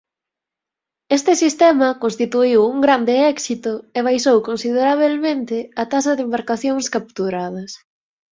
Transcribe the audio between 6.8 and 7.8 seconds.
capturadas.